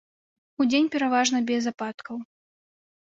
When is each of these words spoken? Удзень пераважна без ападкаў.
Удзень 0.63 0.87
пераважна 0.95 1.41
без 1.49 1.63
ападкаў. 1.73 2.17